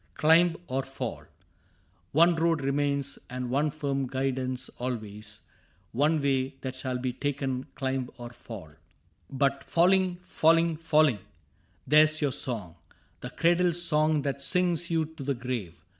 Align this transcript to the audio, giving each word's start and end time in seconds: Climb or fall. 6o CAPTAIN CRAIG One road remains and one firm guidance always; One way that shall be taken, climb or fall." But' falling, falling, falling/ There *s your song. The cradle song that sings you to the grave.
Climb 0.15 0.57
or 0.67 0.81
fall. 0.81 1.17
6o 1.17 1.19
CAPTAIN 1.19 1.27
CRAIG 1.27 2.13
One 2.13 2.35
road 2.37 2.61
remains 2.61 3.19
and 3.29 3.51
one 3.51 3.69
firm 3.69 4.07
guidance 4.07 4.67
always; 4.79 5.41
One 5.91 6.19
way 6.19 6.55
that 6.61 6.75
shall 6.75 6.97
be 6.97 7.13
taken, 7.13 7.67
climb 7.75 8.09
or 8.17 8.31
fall." 8.31 8.71
But' 9.29 9.63
falling, 9.69 10.17
falling, 10.23 10.77
falling/ 10.77 11.19
There 11.85 12.05
*s 12.05 12.19
your 12.19 12.31
song. 12.31 12.77
The 13.19 13.29
cradle 13.29 13.73
song 13.73 14.23
that 14.23 14.43
sings 14.43 14.89
you 14.89 15.05
to 15.05 15.21
the 15.21 15.35
grave. 15.35 15.79